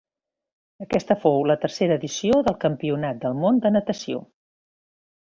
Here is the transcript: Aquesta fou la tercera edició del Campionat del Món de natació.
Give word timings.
Aquesta 0.85 1.17
fou 1.25 1.35
la 1.51 1.57
tercera 1.65 1.97
edició 2.01 2.39
del 2.47 2.57
Campionat 2.63 3.21
del 3.27 3.37
Món 3.45 3.61
de 3.67 3.73
natació. 3.77 4.23